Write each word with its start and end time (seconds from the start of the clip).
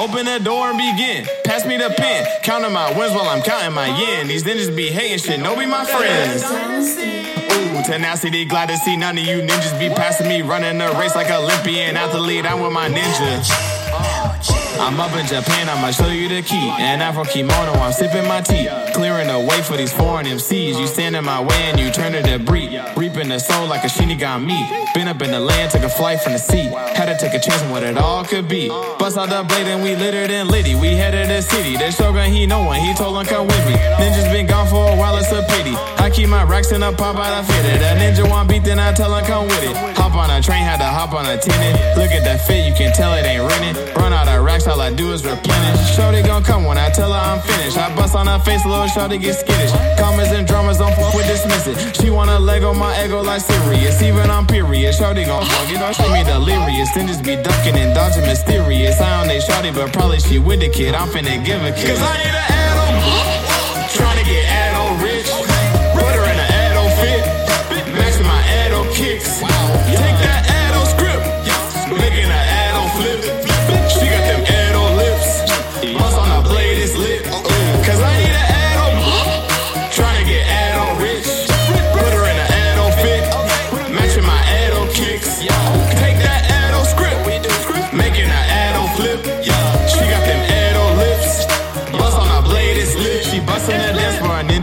Open 0.00 0.24
the 0.24 0.38
door 0.38 0.70
and 0.70 0.78
begin. 0.78 1.26
Pass 1.44 1.66
me 1.66 1.76
the 1.76 1.92
pen. 1.94 2.26
Counting 2.42 2.72
my 2.72 2.88
wins 2.98 3.12
while 3.14 3.28
I'm 3.28 3.42
counting 3.42 3.74
my 3.74 3.86
yen. 4.00 4.28
These 4.28 4.44
ninjas 4.44 4.74
be 4.74 4.86
hating 4.86 5.18
shit. 5.18 5.40
No 5.40 5.54
be 5.54 5.66
my 5.66 5.84
friends. 5.84 6.42
Ooh, 6.42 7.82
tenacity, 7.84 8.46
glad 8.46 8.70
to 8.70 8.78
see 8.78 8.96
none 8.96 9.18
of 9.18 9.24
you 9.24 9.42
ninjas 9.42 9.78
be 9.78 9.90
passing 9.94 10.26
me. 10.26 10.40
Running 10.40 10.80
a 10.80 10.90
race 10.98 11.14
like 11.14 11.30
Olympian 11.30 11.98
athlete. 11.98 12.46
I'm 12.46 12.62
with 12.62 12.72
my 12.72 12.88
ninja. 12.88 14.49
I'm 14.78 14.98
up 15.00 15.12
in 15.16 15.26
Japan, 15.26 15.68
I'ma 15.68 15.90
show 15.90 16.08
you 16.08 16.28
the 16.28 16.42
key. 16.42 16.70
An 16.78 17.00
Afro 17.02 17.24
kimono, 17.24 17.72
I'm 17.72 17.92
sipping 17.92 18.26
my 18.26 18.40
tea. 18.40 18.68
Clearing 18.94 19.28
the 19.28 19.38
way 19.38 19.62
for 19.62 19.76
these 19.76 19.92
foreign 19.92 20.26
MCs. 20.26 20.78
You 20.78 20.86
stand 20.86 21.16
in 21.16 21.24
my 21.24 21.40
way 21.40 21.60
and 21.70 21.78
you 21.78 21.90
turn 21.90 22.12
to 22.12 22.22
debris. 22.22 22.78
Reaping 22.96 23.28
the 23.28 23.38
soul 23.38 23.66
like 23.66 23.84
a 23.84 23.88
Shinigami. 23.88 24.94
Been 24.94 25.08
up 25.08 25.20
in 25.22 25.30
the 25.32 25.40
land, 25.40 25.70
took 25.72 25.82
a 25.82 25.88
flight 25.88 26.20
from 26.20 26.32
the 26.32 26.38
sea. 26.38 26.68
Had 26.94 27.06
to 27.06 27.16
take 27.18 27.34
a 27.34 27.40
chance 27.40 27.62
on 27.62 27.70
what 27.70 27.82
it 27.82 27.98
all 27.98 28.24
could 28.24 28.48
be. 28.48 28.68
Bust 28.68 29.18
out 29.18 29.28
the 29.28 29.42
blade 29.42 29.66
and 29.66 29.82
we 29.82 29.96
littered 29.96 30.30
in 30.30 30.48
Liddy. 30.48 30.74
We 30.74 30.88
headed 30.88 31.28
the 31.28 31.42
city. 31.42 31.76
The 31.76 31.90
shogun, 31.90 32.30
he 32.30 32.46
know 32.46 32.64
one, 32.64 32.80
he 32.80 32.94
told 32.94 33.16
him 33.16 33.26
come 33.26 33.46
with 33.46 33.66
me. 33.66 33.74
Ninjas 33.74 34.32
been 34.32 34.46
gone 34.46 34.68
for 34.68 34.92
a 34.92 34.96
while, 34.96 35.16
it's 35.16 35.32
a 35.32 35.42
pity. 35.42 35.74
I 35.98 36.10
keep 36.10 36.28
my 36.28 36.44
racks 36.44 36.72
in 36.72 36.82
a 36.82 36.92
pop 36.92 37.16
out, 37.16 37.32
I 37.32 37.42
fit 37.42 37.66
it. 37.66 37.82
A 37.82 37.94
ninja 38.00 38.28
want 38.28 38.48
beat, 38.48 38.64
then 38.64 38.78
I 38.78 38.92
tell 38.92 39.14
him 39.14 39.24
come 39.24 39.46
with 39.46 39.62
it. 39.62 39.76
Hop 39.96 40.09
on 40.20 40.30
a 40.30 40.40
train, 40.42 40.62
had 40.62 40.78
to 40.78 40.86
hop 40.86 41.12
on 41.16 41.24
a 41.24 41.36
tenant. 41.40 41.96
Look 41.96 42.12
at 42.12 42.22
that 42.24 42.46
fit, 42.46 42.68
you 42.68 42.74
can 42.74 42.92
tell 42.92 43.14
it 43.14 43.24
ain't 43.24 43.42
rented. 43.42 43.96
Run 43.96 44.12
out 44.12 44.28
of 44.28 44.44
racks, 44.44 44.66
all 44.68 44.80
I 44.80 44.92
do 44.92 45.12
is 45.12 45.24
replenish. 45.24 45.80
Shorty 45.96 46.22
gon' 46.22 46.44
come 46.44 46.64
when 46.64 46.76
I 46.76 46.90
tell 46.90 47.10
her 47.12 47.18
I'm 47.18 47.40
finished. 47.40 47.78
I 47.78 47.88
bust 47.96 48.14
on 48.14 48.26
her 48.26 48.38
face, 48.38 48.64
a 48.64 48.68
little 48.68 48.86
shorty 48.86 49.18
get 49.18 49.34
skittish. 49.34 49.72
Commas 49.98 50.30
and 50.30 50.46
drummers 50.46 50.78
don't 50.78 50.94
fuck 50.94 51.14
with 51.14 51.26
dismiss 51.26 51.66
it. 51.66 51.96
She 51.96 52.10
wanna 52.10 52.38
leg 52.38 52.62
on 52.62 52.78
my 52.78 52.92
ego 53.02 53.22
like 53.22 53.40
serious. 53.40 54.02
Even 54.02 54.30
on 54.30 54.46
period, 54.46 54.94
shorty 54.94 55.24
gon' 55.24 55.44
fuck. 55.46 55.66
Know, 55.80 55.92
she 55.92 56.06
me 56.12 56.22
delirious. 56.24 56.92
Then 56.92 57.08
just 57.08 57.24
be 57.24 57.36
ducking 57.36 57.76
and 57.76 57.94
dodging 57.94 58.26
mysterious. 58.26 59.00
I 59.00 59.22
on 59.22 59.28
they 59.28 59.40
shorty, 59.40 59.70
but 59.70 59.92
probably 59.92 60.20
she 60.20 60.38
with 60.38 60.60
the 60.60 60.68
kid. 60.68 60.94
I'm 60.94 61.08
finna 61.08 61.42
give 61.42 61.62
a 61.62 61.72
kid. 61.72 61.96
Cause 61.96 62.02
I 62.02 62.16
need 62.18 62.34
an 62.34 62.52
Edo. 62.52 62.69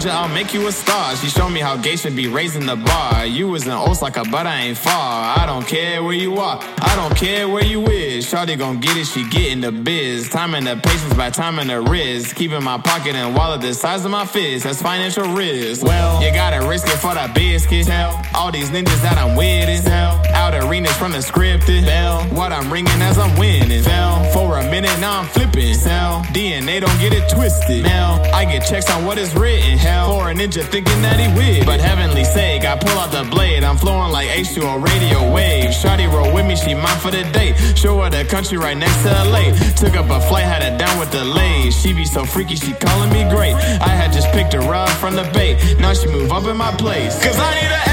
I'll 0.10 0.30
make 0.30 0.54
you 0.54 0.68
a 0.68 0.72
star. 0.72 1.16
She 1.16 1.28
showed 1.28 1.50
me 1.50 1.60
how 1.60 1.78
gay 1.78 1.96
should 1.96 2.16
be 2.16 2.28
raising 2.28 2.66
the 2.66 2.76
bar. 2.76 3.26
You 3.26 3.48
was 3.48 3.66
in 3.66 3.74
Osaka, 3.74 4.24
but 4.32 4.46
I 4.48 4.62
ain't 4.62 4.78
far. 4.78 5.38
I 5.38 5.46
don't 5.46 5.66
care 5.66 6.04
where 6.04 6.14
you 6.14 6.38
are, 6.38 6.60
I 6.62 6.96
don't 6.96 7.16
care 7.16 7.48
where 7.48 7.64
you 7.64 7.86
is. 7.88 8.26
Shawty 8.26 8.58
gon' 8.58 8.80
get 8.80 8.98
it, 8.98 9.06
she 9.06 9.28
gettin' 9.30 9.62
the 9.62 9.72
biz. 9.72 10.30
Timing 10.30 10.66
the 10.66 10.76
patience 10.76 11.14
by 11.14 11.30
timing 11.30 11.68
the 11.68 11.82
risk. 11.82 12.36
Keeping 12.36 12.64
my 12.64 12.78
pocket 12.78 13.16
and 13.16 13.36
wallet 13.36 13.62
the 13.62 13.74
size 13.74 14.06
of 14.06 14.12
my 14.12 14.26
fist. 14.26 14.66
That's 14.66 14.82
financial 14.82 15.34
risk. 15.34 15.84
Well, 15.84 16.24
you 16.24 16.32
gotta 16.32 16.68
risk 16.68 16.88
it 16.88 16.98
for 16.98 17.14
the 17.14 17.32
biscuit. 17.34 17.88
Tell 17.88 18.22
all 18.34 18.52
these 18.52 18.70
ninjas 18.70 19.02
that 19.02 19.18
I'm 19.18 19.36
with 19.36 19.70
is 19.70 19.86
hell. 19.86 20.27
Out 20.48 20.64
arenas 20.64 20.96
from 20.96 21.12
the 21.12 21.18
scripted. 21.18 21.84
Bell, 21.84 22.24
what 22.32 22.54
I'm 22.54 22.72
ringing 22.72 23.02
as 23.02 23.18
I'm 23.18 23.38
winning. 23.38 23.84
Fell 23.84 24.24
for 24.32 24.58
a 24.60 24.64
minute, 24.72 24.98
now 25.02 25.20
I'm 25.20 25.26
flipping. 25.26 25.74
Sell 25.74 26.24
DNA, 26.32 26.80
don't 26.80 27.00
get 27.02 27.12
it 27.12 27.28
twisted. 27.28 27.84
Now 27.84 28.24
I 28.34 28.46
get 28.46 28.66
checks 28.66 28.90
on 28.90 29.04
what 29.04 29.18
is 29.18 29.36
written. 29.36 29.78
Hell, 29.78 30.08
for 30.08 30.32
a 30.32 30.34
ninja 30.34 30.64
thinking 30.64 31.02
that 31.02 31.20
he 31.20 31.28
with. 31.36 31.66
But 31.66 31.82
heavenly 31.82 32.24
sake, 32.24 32.64
I 32.64 32.78
pull 32.78 32.98
out 32.98 33.12
the 33.12 33.30
blade. 33.30 33.66
I'm 33.66 33.76
flowing 33.76 34.14
like 34.14 34.30
H2O 34.30 34.82
radio 34.88 35.34
wave. 35.34 35.72
Shotty 35.72 36.10
roll 36.10 36.34
with 36.34 36.46
me, 36.46 36.56
she 36.56 36.74
mine 36.74 37.00
for 37.00 37.12
the 37.12 37.24
day. 37.34 37.54
Show 37.76 38.00
her 38.00 38.10
the 38.10 38.24
country 38.24 38.58
right 38.58 38.78
next 38.78 39.04
to 39.04 39.10
LA. 39.10 39.52
Took 39.76 39.98
up 39.98 40.10
a 40.10 40.22
flight, 40.30 40.46
had 40.46 40.64
it 40.64 40.78
down 40.80 40.98
with 40.98 41.12
the 41.12 41.26
lays. 41.26 41.76
She 41.78 41.92
be 41.92 42.06
so 42.06 42.24
freaky, 42.24 42.56
she 42.56 42.72
calling 42.72 43.12
me 43.12 43.30
great. 43.30 43.56
I 43.84 43.90
had 43.90 44.14
just 44.14 44.32
picked 44.32 44.54
her 44.54 44.74
up 44.74 44.88
from 44.92 45.18
the 45.18 45.30
bait. 45.34 45.78
Now 45.82 45.94
she 45.94 46.08
move 46.08 46.32
up 46.32 46.46
in 46.46 46.56
my 46.56 46.72
place. 46.72 47.22
Cause 47.22 47.38
I 47.38 47.54
need 47.56 47.68
Edo. 47.68 47.87